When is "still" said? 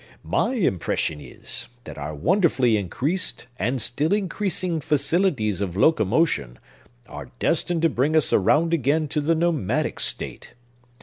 3.79-4.13